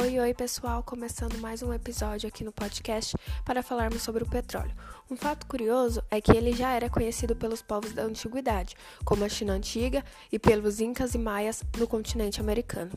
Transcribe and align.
Oi, 0.00 0.16
oi, 0.20 0.32
pessoal! 0.32 0.80
Começando 0.80 1.36
mais 1.38 1.60
um 1.60 1.74
episódio 1.74 2.28
aqui 2.28 2.44
no 2.44 2.52
podcast 2.52 3.16
para 3.44 3.64
falarmos 3.64 4.00
sobre 4.00 4.22
o 4.22 4.28
petróleo. 4.28 4.70
Um 5.10 5.16
fato 5.16 5.44
curioso 5.48 6.00
é 6.08 6.20
que 6.20 6.30
ele 6.30 6.52
já 6.52 6.72
era 6.72 6.88
conhecido 6.88 7.34
pelos 7.34 7.62
povos 7.62 7.92
da 7.92 8.04
antiguidade, 8.04 8.76
como 9.04 9.24
a 9.24 9.28
China 9.28 9.54
antiga 9.54 10.04
e 10.30 10.38
pelos 10.38 10.78
incas 10.78 11.16
e 11.16 11.18
maias 11.18 11.64
no 11.76 11.88
continente 11.88 12.40
americano. 12.40 12.92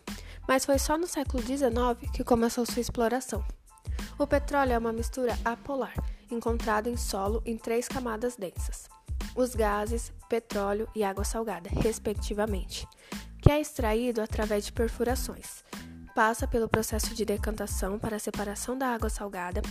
Mas 0.47 0.63
foi 0.63 0.77
só 0.77 0.95
no 0.95 1.07
século 1.07 1.41
XIX 1.41 1.67
que 2.13 2.23
começou 2.23 2.67
sua 2.67 2.81
exploração. 2.81 3.43
O 4.19 4.27
petróleo 4.27 4.73
é 4.73 4.77
uma 4.77 4.93
mistura 4.93 5.35
apolar, 5.43 5.95
encontrado 6.29 6.87
em 6.87 6.97
solo 6.97 7.41
em 7.47 7.57
três 7.57 7.87
camadas 7.87 8.35
densas: 8.35 8.87
os 9.35 9.55
gases, 9.55 10.13
petróleo 10.29 10.87
e 10.93 11.03
água 11.03 11.23
salgada, 11.23 11.67
respectivamente, 11.81 12.87
que 13.41 13.51
é 13.51 13.59
extraído 13.59 14.21
através 14.21 14.65
de 14.65 14.71
perfurações 14.71 15.63
passa 16.13 16.47
pelo 16.47 16.69
processo 16.69 17.13
de 17.13 17.25
decantação 17.25 17.97
para 17.97 18.19
separação 18.19 18.77
da 18.77 18.87
água 18.87 19.09
salgada, 19.09 19.61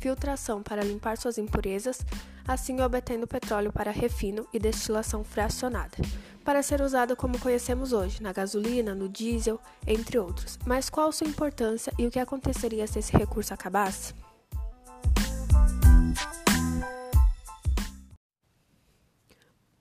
filtração 0.00 0.62
para 0.62 0.82
limpar 0.82 1.18
suas 1.18 1.38
impurezas, 1.38 1.98
assim 2.46 2.80
obtendo 2.80 3.26
petróleo 3.26 3.72
para 3.72 3.90
refino 3.90 4.46
e 4.52 4.58
destilação 4.58 5.24
fracionada, 5.24 5.96
para 6.44 6.62
ser 6.62 6.80
usado 6.80 7.16
como 7.16 7.38
conhecemos 7.38 7.92
hoje, 7.92 8.22
na 8.22 8.32
gasolina, 8.32 8.94
no 8.94 9.08
diesel, 9.08 9.60
entre 9.86 10.18
outros. 10.18 10.58
Mas 10.64 10.88
qual 10.88 11.12
sua 11.12 11.26
importância 11.26 11.92
e 11.98 12.06
o 12.06 12.10
que 12.10 12.18
aconteceria 12.18 12.86
se 12.86 12.98
esse 12.98 13.16
recurso 13.16 13.52
acabasse? 13.52 14.14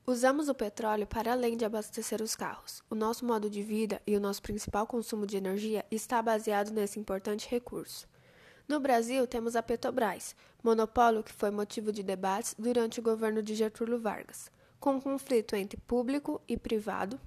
Usamos 0.09 0.47
o 0.47 0.55
petróleo 0.55 1.05
para 1.05 1.33
além 1.33 1.57
de 1.57 1.65
abastecer 1.65 2.21
os 2.21 2.33
carros. 2.33 2.81
O 2.89 2.95
nosso 2.95 3.25
modo 3.25 3.49
de 3.49 3.61
vida 3.61 4.01
e 4.07 4.15
o 4.15 4.21
nosso 4.21 4.41
principal 4.41 4.87
consumo 4.87 5.27
de 5.27 5.35
energia 5.35 5.85
está 5.91 6.21
baseado 6.21 6.71
nesse 6.71 6.97
importante 6.97 7.45
recurso. 7.49 8.07
No 8.69 8.79
Brasil, 8.79 9.27
temos 9.27 9.53
a 9.57 9.61
Petrobras, 9.61 10.33
monopólio 10.63 11.21
que 11.21 11.33
foi 11.33 11.51
motivo 11.51 11.91
de 11.91 12.03
debates 12.03 12.55
durante 12.57 13.01
o 13.01 13.03
governo 13.03 13.43
de 13.43 13.53
Getúlio 13.53 13.99
Vargas. 13.99 14.49
Com 14.79 14.91
um 14.91 15.01
conflito 15.01 15.57
entre 15.57 15.75
público 15.75 16.41
e 16.47 16.55
privado, 16.55 17.19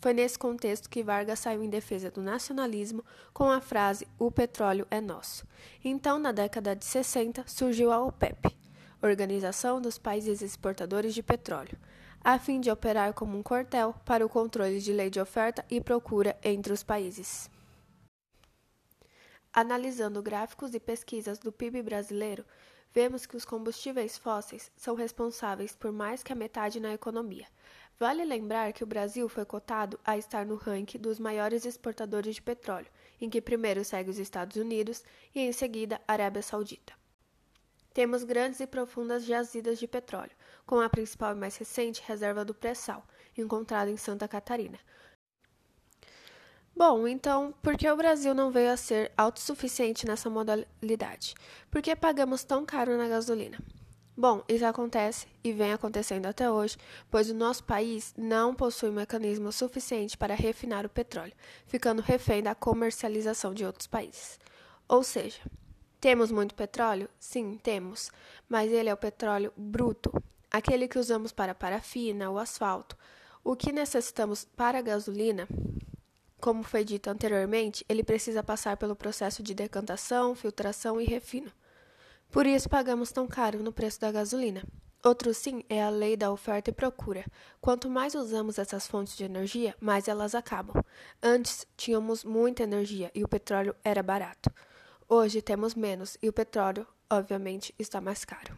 foi 0.00 0.14
nesse 0.14 0.38
contexto 0.38 0.88
que 0.88 1.02
Vargas 1.02 1.40
saiu 1.40 1.62
em 1.62 1.68
defesa 1.68 2.10
do 2.10 2.22
nacionalismo 2.22 3.04
com 3.34 3.50
a 3.50 3.60
frase: 3.60 4.08
O 4.18 4.30
petróleo 4.30 4.86
é 4.90 5.02
nosso. 5.02 5.46
Então, 5.84 6.18
na 6.18 6.32
década 6.32 6.74
de 6.74 6.86
60, 6.86 7.44
surgiu 7.46 7.92
a 7.92 8.02
OPEP, 8.02 8.56
Organização 9.02 9.82
dos 9.82 9.98
Países 9.98 10.40
Exportadores 10.40 11.14
de 11.14 11.22
Petróleo 11.22 11.76
a 12.28 12.40
fim 12.40 12.60
de 12.60 12.68
operar 12.72 13.14
como 13.14 13.38
um 13.38 13.42
quartel 13.42 13.94
para 14.04 14.26
o 14.26 14.28
controle 14.28 14.80
de 14.80 14.92
lei 14.92 15.08
de 15.08 15.20
oferta 15.20 15.64
e 15.70 15.80
procura 15.80 16.36
entre 16.42 16.72
os 16.72 16.82
países. 16.82 17.48
Analisando 19.52 20.20
gráficos 20.20 20.74
e 20.74 20.80
pesquisas 20.80 21.38
do 21.38 21.52
PIB 21.52 21.82
brasileiro, 21.82 22.44
vemos 22.92 23.26
que 23.26 23.36
os 23.36 23.44
combustíveis 23.44 24.18
fósseis 24.18 24.72
são 24.76 24.96
responsáveis 24.96 25.76
por 25.76 25.92
mais 25.92 26.24
que 26.24 26.32
a 26.32 26.36
metade 26.36 26.80
na 26.80 26.92
economia. 26.92 27.46
Vale 27.96 28.24
lembrar 28.24 28.72
que 28.72 28.82
o 28.82 28.88
Brasil 28.88 29.28
foi 29.28 29.44
cotado 29.44 29.96
a 30.04 30.18
estar 30.18 30.44
no 30.44 30.56
ranking 30.56 30.98
dos 30.98 31.20
maiores 31.20 31.64
exportadores 31.64 32.34
de 32.34 32.42
petróleo, 32.42 32.90
em 33.20 33.30
que 33.30 33.40
primeiro 33.40 33.84
segue 33.84 34.10
os 34.10 34.18
Estados 34.18 34.56
Unidos 34.56 35.04
e 35.32 35.42
em 35.42 35.52
seguida 35.52 36.00
a 36.08 36.14
Arábia 36.14 36.42
Saudita. 36.42 37.05
Temos 37.96 38.24
grandes 38.24 38.60
e 38.60 38.66
profundas 38.66 39.24
jazidas 39.24 39.78
de 39.78 39.88
petróleo, 39.88 40.36
com 40.66 40.78
a 40.78 40.86
principal 40.86 41.32
e 41.32 41.38
mais 41.38 41.56
recente 41.56 42.02
reserva 42.06 42.44
do 42.44 42.52
pré-sal, 42.52 43.02
encontrada 43.34 43.90
em 43.90 43.96
Santa 43.96 44.28
Catarina. 44.28 44.78
Bom, 46.76 47.08
então, 47.08 47.54
por 47.62 47.74
que 47.74 47.88
o 47.90 47.96
Brasil 47.96 48.34
não 48.34 48.50
veio 48.50 48.70
a 48.70 48.76
ser 48.76 49.10
autossuficiente 49.16 50.06
nessa 50.06 50.28
modalidade? 50.28 51.34
Por 51.70 51.80
que 51.80 51.96
pagamos 51.96 52.44
tão 52.44 52.66
caro 52.66 52.98
na 52.98 53.08
gasolina? 53.08 53.58
Bom, 54.14 54.44
isso 54.46 54.66
acontece 54.66 55.26
e 55.42 55.50
vem 55.50 55.72
acontecendo 55.72 56.26
até 56.26 56.50
hoje, 56.50 56.76
pois 57.10 57.30
o 57.30 57.34
nosso 57.34 57.64
país 57.64 58.12
não 58.14 58.54
possui 58.54 58.90
mecanismo 58.90 59.50
suficiente 59.50 60.18
para 60.18 60.34
refinar 60.34 60.84
o 60.84 60.90
petróleo, 60.90 61.32
ficando 61.66 62.02
refém 62.02 62.42
da 62.42 62.54
comercialização 62.54 63.54
de 63.54 63.64
outros 63.64 63.86
países. 63.86 64.38
Ou 64.86 65.02
seja, 65.02 65.40
temos 66.00 66.30
muito 66.30 66.54
petróleo? 66.54 67.08
Sim, 67.18 67.58
temos, 67.62 68.10
mas 68.48 68.70
ele 68.70 68.88
é 68.88 68.94
o 68.94 68.96
petróleo 68.96 69.52
bruto, 69.56 70.12
aquele 70.50 70.88
que 70.88 70.98
usamos 70.98 71.32
para 71.32 71.54
parafina 71.54 72.30
ou 72.30 72.38
asfalto. 72.38 72.96
O 73.42 73.54
que 73.54 73.72
necessitamos 73.72 74.44
para 74.44 74.78
a 74.78 74.82
gasolina, 74.82 75.48
como 76.40 76.62
foi 76.62 76.84
dito 76.84 77.08
anteriormente, 77.08 77.84
ele 77.88 78.04
precisa 78.04 78.42
passar 78.42 78.76
pelo 78.76 78.96
processo 78.96 79.42
de 79.42 79.54
decantação, 79.54 80.34
filtração 80.34 81.00
e 81.00 81.04
refino. 81.04 81.50
Por 82.30 82.44
isso 82.44 82.68
pagamos 82.68 83.12
tão 83.12 83.26
caro 83.26 83.62
no 83.62 83.72
preço 83.72 84.00
da 84.00 84.12
gasolina. 84.12 84.62
Outro 85.04 85.32
sim 85.32 85.62
é 85.68 85.82
a 85.82 85.88
lei 85.88 86.16
da 86.16 86.32
oferta 86.32 86.70
e 86.70 86.72
procura. 86.72 87.24
Quanto 87.60 87.88
mais 87.88 88.14
usamos 88.16 88.58
essas 88.58 88.86
fontes 88.88 89.16
de 89.16 89.22
energia, 89.24 89.74
mais 89.80 90.08
elas 90.08 90.34
acabam. 90.34 90.82
Antes 91.22 91.64
tínhamos 91.76 92.24
muita 92.24 92.64
energia 92.64 93.10
e 93.14 93.22
o 93.22 93.28
petróleo 93.28 93.74
era 93.84 94.02
barato. 94.02 94.50
Hoje 95.08 95.40
temos 95.40 95.76
menos 95.76 96.18
e 96.20 96.28
o 96.28 96.32
petróleo, 96.32 96.84
obviamente, 97.08 97.72
está 97.78 98.00
mais 98.00 98.24
caro. 98.24 98.56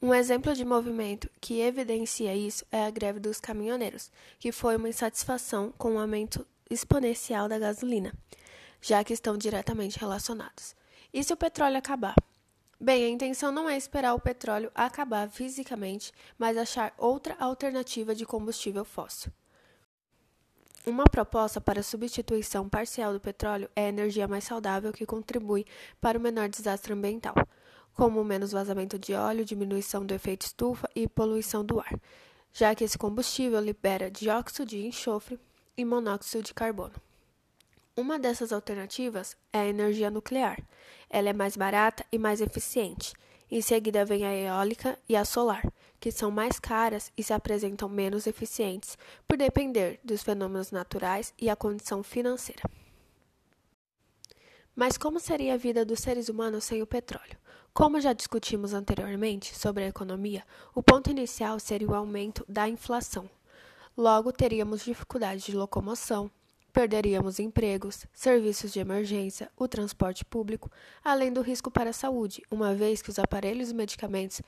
Um 0.00 0.14
exemplo 0.14 0.54
de 0.54 0.64
movimento 0.64 1.28
que 1.40 1.60
evidencia 1.60 2.32
isso 2.32 2.64
é 2.70 2.86
a 2.86 2.90
greve 2.90 3.18
dos 3.18 3.40
caminhoneiros, 3.40 4.12
que 4.38 4.52
foi 4.52 4.76
uma 4.76 4.88
insatisfação 4.88 5.72
com 5.76 5.96
o 5.96 5.98
aumento 5.98 6.46
exponencial 6.70 7.48
da 7.48 7.58
gasolina, 7.58 8.14
já 8.80 9.02
que 9.02 9.12
estão 9.12 9.36
diretamente 9.36 9.98
relacionados. 9.98 10.76
E 11.12 11.24
se 11.24 11.32
o 11.32 11.36
petróleo 11.36 11.78
acabar? 11.78 12.14
Bem, 12.80 13.04
a 13.04 13.08
intenção 13.08 13.50
não 13.50 13.68
é 13.68 13.76
esperar 13.76 14.14
o 14.14 14.20
petróleo 14.20 14.70
acabar 14.76 15.28
fisicamente, 15.28 16.12
mas 16.38 16.56
achar 16.56 16.94
outra 16.96 17.34
alternativa 17.40 18.14
de 18.14 18.24
combustível 18.24 18.84
fóssil. 18.84 19.32
Uma 20.88 21.04
proposta 21.04 21.60
para 21.60 21.80
a 21.80 21.82
substituição 21.82 22.66
parcial 22.66 23.12
do 23.12 23.20
petróleo 23.20 23.68
é 23.76 23.84
a 23.84 23.88
energia 23.90 24.26
mais 24.26 24.44
saudável 24.44 24.90
que 24.90 25.04
contribui 25.04 25.66
para 26.00 26.16
o 26.16 26.20
menor 26.20 26.48
desastre 26.48 26.94
ambiental, 26.94 27.34
como 27.92 28.24
menos 28.24 28.52
vazamento 28.52 28.98
de 28.98 29.12
óleo, 29.12 29.44
diminuição 29.44 30.06
do 30.06 30.14
efeito 30.14 30.46
estufa 30.46 30.88
e 30.96 31.06
poluição 31.06 31.62
do 31.62 31.78
ar, 31.78 31.94
já 32.54 32.74
que 32.74 32.84
esse 32.84 32.96
combustível 32.96 33.60
libera 33.60 34.10
dióxido 34.10 34.64
de 34.64 34.86
enxofre 34.86 35.38
e 35.76 35.84
monóxido 35.84 36.42
de 36.42 36.54
carbono. 36.54 36.94
Uma 37.94 38.18
dessas 38.18 38.50
alternativas 38.50 39.36
é 39.52 39.58
a 39.58 39.66
energia 39.66 40.10
nuclear. 40.10 40.58
Ela 41.10 41.28
é 41.28 41.32
mais 41.34 41.54
barata 41.54 42.02
e 42.10 42.18
mais 42.18 42.40
eficiente. 42.40 43.12
Em 43.50 43.62
seguida 43.62 44.04
vem 44.04 44.26
a 44.26 44.34
eólica 44.34 44.98
e 45.08 45.16
a 45.16 45.24
solar, 45.24 45.66
que 45.98 46.12
são 46.12 46.30
mais 46.30 46.58
caras 46.58 47.10
e 47.16 47.22
se 47.22 47.32
apresentam 47.32 47.88
menos 47.88 48.26
eficientes, 48.26 48.98
por 49.26 49.38
depender 49.38 49.98
dos 50.04 50.22
fenômenos 50.22 50.70
naturais 50.70 51.32
e 51.38 51.48
a 51.48 51.56
condição 51.56 52.02
financeira. 52.02 52.62
Mas 54.76 54.98
como 54.98 55.18
seria 55.18 55.54
a 55.54 55.56
vida 55.56 55.84
dos 55.84 55.98
seres 55.98 56.28
humanos 56.28 56.64
sem 56.64 56.82
o 56.82 56.86
petróleo? 56.86 57.38
Como 57.72 58.00
já 58.00 58.12
discutimos 58.12 58.74
anteriormente 58.74 59.56
sobre 59.56 59.84
a 59.84 59.88
economia, 59.88 60.44
o 60.74 60.82
ponto 60.82 61.10
inicial 61.10 61.58
seria 61.58 61.88
o 61.88 61.94
aumento 61.94 62.44
da 62.48 62.68
inflação. 62.68 63.28
Logo, 63.96 64.30
teríamos 64.30 64.84
dificuldade 64.84 65.44
de 65.44 65.56
locomoção, 65.56 66.30
perderíamos 66.78 67.40
empregos, 67.40 68.06
serviços 68.14 68.72
de 68.72 68.78
emergência, 68.78 69.50
o 69.56 69.66
transporte 69.66 70.24
público, 70.24 70.70
além 71.02 71.32
do 71.32 71.40
risco 71.40 71.72
para 71.72 71.90
a 71.90 71.92
saúde, 71.92 72.40
uma 72.48 72.72
vez 72.72 73.02
que 73.02 73.10
os 73.10 73.18
aparelhos 73.18 73.70
e 73.70 73.74
medicamentos 73.74 74.40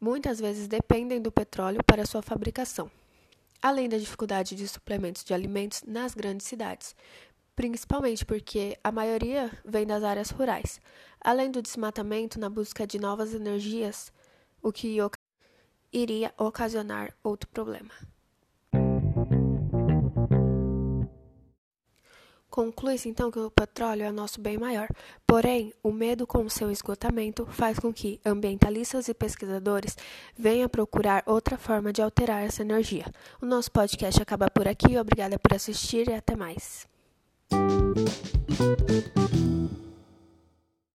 muitas 0.00 0.40
vezes 0.40 0.66
dependem 0.66 1.22
do 1.22 1.30
petróleo 1.30 1.78
para 1.86 2.04
sua 2.04 2.20
fabricação, 2.20 2.90
além 3.62 3.88
da 3.88 3.96
dificuldade 3.96 4.56
de 4.56 4.66
suplementos 4.66 5.22
de 5.22 5.32
alimentos 5.32 5.84
nas 5.86 6.16
grandes 6.16 6.48
cidades, 6.48 6.96
principalmente 7.54 8.26
porque 8.26 8.76
a 8.82 8.90
maioria 8.90 9.48
vem 9.64 9.86
das 9.86 10.02
áreas 10.02 10.30
rurais, 10.30 10.80
além 11.20 11.48
do 11.48 11.62
desmatamento 11.62 12.40
na 12.40 12.50
busca 12.50 12.88
de 12.88 12.98
novas 12.98 13.32
energias, 13.32 14.12
o 14.60 14.72
que 14.72 14.98
iria 15.92 16.34
ocasionar 16.36 17.14
outro 17.22 17.48
problema. 17.50 17.92
Conclui-se 22.58 23.08
então 23.08 23.30
que 23.30 23.38
o 23.38 23.52
petróleo 23.52 24.02
é 24.02 24.10
nosso 24.10 24.40
bem 24.40 24.58
maior. 24.58 24.88
Porém, 25.24 25.72
o 25.80 25.92
medo 25.92 26.26
com 26.26 26.48
seu 26.48 26.72
esgotamento 26.72 27.46
faz 27.46 27.78
com 27.78 27.92
que 27.92 28.20
ambientalistas 28.26 29.06
e 29.06 29.14
pesquisadores 29.14 29.96
venham 30.36 30.68
procurar 30.68 31.22
outra 31.24 31.56
forma 31.56 31.92
de 31.92 32.02
alterar 32.02 32.44
essa 32.44 32.62
energia. 32.62 33.04
O 33.40 33.46
nosso 33.46 33.70
podcast 33.70 34.20
acaba 34.20 34.50
por 34.50 34.66
aqui. 34.66 34.98
Obrigada 34.98 35.38
por 35.38 35.54
assistir 35.54 36.08
e 36.08 36.14
até 36.14 36.34
mais. 36.34 36.84